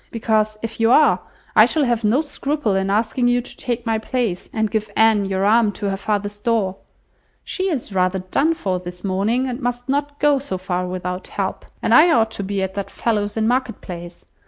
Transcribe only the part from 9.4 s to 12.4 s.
and must not go so far without help, and I ought